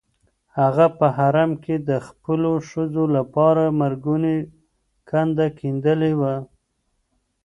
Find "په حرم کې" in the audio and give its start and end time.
0.97-1.75